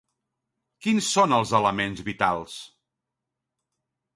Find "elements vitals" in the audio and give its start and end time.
1.59-2.57